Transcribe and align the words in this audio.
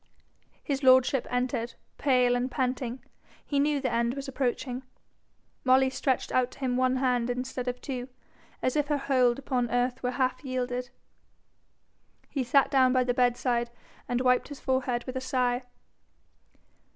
His 0.63 0.81
lordship 0.81 1.27
entered, 1.29 1.75
pale 1.99 2.35
and 2.35 2.49
panting. 2.49 3.03
He 3.45 3.59
knew 3.59 3.79
the 3.79 3.91
end 3.93 4.15
was 4.15 4.27
approaching. 4.27 4.81
Molly 5.63 5.91
stretched 5.91 6.31
out 6.31 6.49
to 6.53 6.59
him 6.61 6.75
one 6.75 6.95
hand 6.95 7.29
instead 7.29 7.67
of 7.67 7.79
two, 7.79 8.07
as 8.63 8.75
if 8.75 8.87
her 8.87 8.97
hold 8.97 9.37
upon 9.37 9.69
earth 9.69 10.01
were 10.01 10.09
half 10.17 10.43
yielded. 10.43 10.89
He 12.31 12.43
sat 12.43 12.71
down 12.71 12.93
by 12.93 13.03
the 13.03 13.13
bedside, 13.13 13.69
and 14.09 14.21
wiped 14.21 14.47
his 14.47 14.59
forehead 14.59 15.03
with 15.03 15.15
a 15.17 15.21
sigh. 15.21 15.61